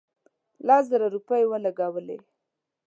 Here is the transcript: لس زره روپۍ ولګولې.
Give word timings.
لس 0.67 0.83
زره 0.91 1.07
روپۍ 1.15 1.43
ولګولې. 1.47 2.17